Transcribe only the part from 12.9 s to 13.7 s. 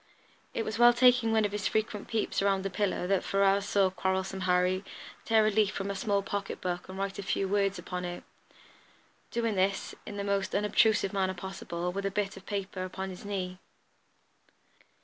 his knee.